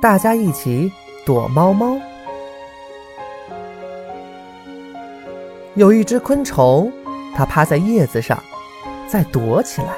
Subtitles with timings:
[0.00, 0.90] 大家一起
[1.26, 1.98] 躲猫猫。
[5.74, 6.90] 有一只昆虫，
[7.34, 8.42] 它趴在叶子上，
[9.06, 9.88] 在躲起来。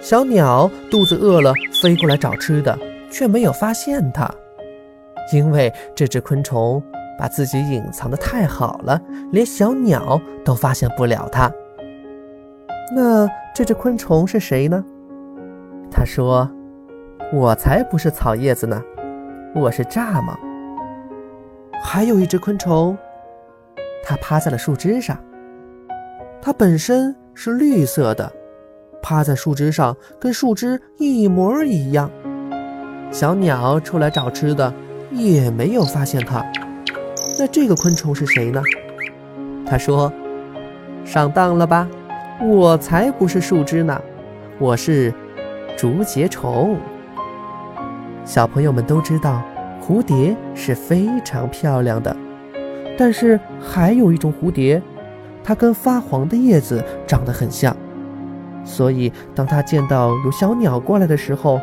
[0.00, 2.78] 小鸟肚子饿了，飞过来找吃的，
[3.10, 4.28] 却没有发现它，
[5.32, 6.82] 因为这只昆虫
[7.18, 9.00] 把自己隐藏的太好了，
[9.32, 11.52] 连小鸟都发现不了它。
[12.94, 14.82] 那这只昆虫是谁呢？
[15.90, 16.48] 他说
[17.32, 18.80] ：“我才不是草叶子呢，
[19.52, 20.36] 我是蚱蜢。”
[21.82, 22.96] 还有一只昆虫，
[24.04, 25.18] 它趴在了树枝上。
[26.40, 28.32] 它本身是绿色的，
[29.02, 32.08] 趴在树枝上跟树枝一模一样。
[33.10, 34.72] 小鸟出来找吃的，
[35.10, 36.44] 也没有发现它。
[37.38, 38.62] 那这个昆虫是谁呢？
[39.66, 40.12] 他说
[41.04, 41.88] ：“上当了吧？
[42.40, 44.00] 我才不是树枝呢，
[44.60, 45.12] 我是。”
[45.76, 46.78] 竹节虫，
[48.26, 49.40] 小朋友们都知道，
[49.80, 52.14] 蝴蝶是非常漂亮的。
[52.98, 54.82] 但是还有一种蝴蝶，
[55.44, 57.74] 它跟发黄的叶子长得很像，
[58.64, 61.60] 所以当它见到有小鸟过来的时候，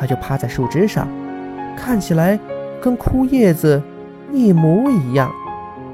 [0.00, 1.06] 它就趴在树枝上，
[1.76, 2.40] 看起来
[2.80, 3.82] 跟枯叶子
[4.32, 5.30] 一模一样，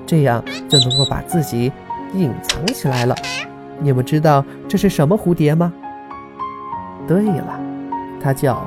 [0.07, 1.73] 这样就能够把自己
[2.15, 3.17] 隐藏起来了。
[3.81, 5.73] 你们知道这是什么蝴蝶吗？
[7.09, 7.59] 对了，
[8.21, 8.65] 它叫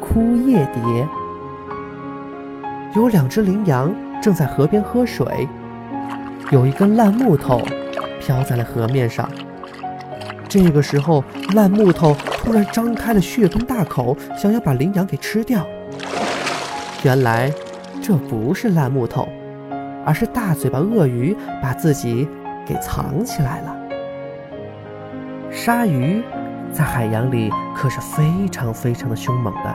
[0.00, 1.08] 枯叶蝶。
[2.96, 5.46] 有两只羚羊正在河边喝水，
[6.50, 7.60] 有一根烂木头
[8.18, 9.30] 飘在了河面上。
[10.48, 11.22] 这个时候，
[11.54, 15.64] 烂木头突然张开了血盆大口，想要把羚羊给吃掉。
[17.04, 17.52] 原来，
[18.02, 19.28] 这不是烂木头，
[20.04, 22.26] 而是大嘴巴鳄鱼把自己
[22.66, 23.76] 给藏起来了。
[25.50, 26.22] 鲨鱼。
[26.72, 29.74] 在海洋里可是非常非常的凶猛的，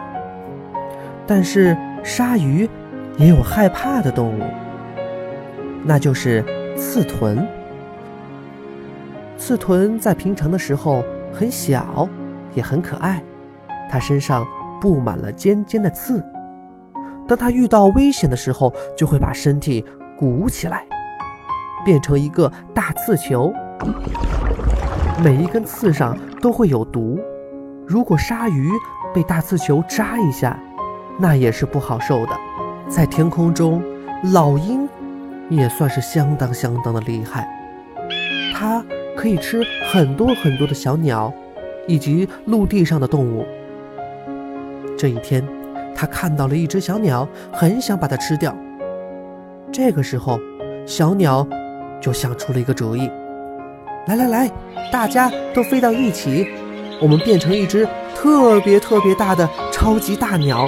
[1.27, 2.69] 但是鲨鱼
[3.17, 4.43] 也有害怕的动物，
[5.83, 6.43] 那就是
[6.77, 7.47] 刺豚。
[9.37, 11.03] 刺豚在平常的时候
[11.33, 12.07] 很小，
[12.53, 13.23] 也很可爱，
[13.89, 14.45] 它身上
[14.79, 16.23] 布满了尖尖的刺，
[17.27, 19.83] 当它遇到危险的时候，就会把身体
[20.17, 20.85] 鼓起来，
[21.83, 23.53] 变成一个大刺球。
[25.23, 27.19] 每一根刺上都会有毒，
[27.87, 28.69] 如果鲨鱼
[29.13, 30.57] 被大刺球扎一下，
[31.19, 32.31] 那也是不好受的。
[32.87, 33.81] 在天空中，
[34.33, 34.87] 老鹰
[35.49, 37.47] 也算是相当相当的厉害，
[38.53, 38.83] 它
[39.15, 39.61] 可以吃
[39.91, 41.33] 很多很多的小鸟，
[41.87, 43.45] 以及陆地上的动物。
[44.97, 45.45] 这一天，
[45.95, 48.55] 它看到了一只小鸟，很想把它吃掉。
[49.71, 50.39] 这个时候，
[50.85, 51.45] 小鸟
[51.99, 53.09] 就想出了一个主意。
[54.07, 54.51] 来来来，
[54.91, 56.47] 大家都飞到一起，
[57.01, 60.67] 我们变成一只特别特别大的超级大鸟，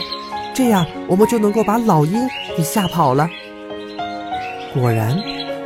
[0.57, 3.29] 这样我们就能够把老鹰给吓跑了。
[4.73, 5.15] 果然，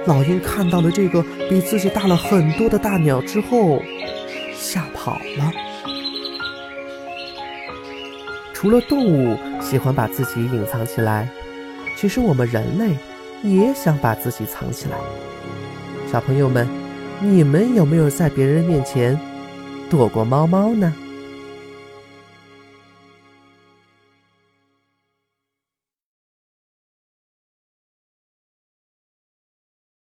[0.06, 3.81] 老鹰看到了这个比自己大了很多的大鸟之后，
[4.53, 5.50] 吓跑了。
[8.53, 11.29] 除了动物喜欢把自己隐藏起来，
[11.96, 12.97] 其实我们人类
[13.44, 14.97] 也想把自己藏起来。
[16.12, 16.68] 小朋友们。
[17.23, 19.16] 你们有没有在别人面前
[19.91, 20.91] 躲过猫猫呢？